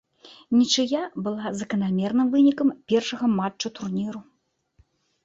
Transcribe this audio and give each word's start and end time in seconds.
Нічыя 0.59 1.01
была 1.27 1.51
заканамерным 1.59 2.27
вынікам 2.37 2.67
першага 2.93 3.25
матчу 3.37 3.67
турніру. 3.81 4.23